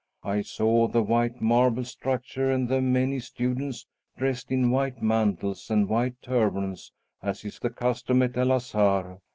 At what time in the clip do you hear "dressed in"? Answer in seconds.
4.17-4.71